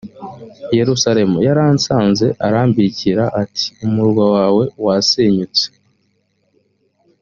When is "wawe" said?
4.35-4.63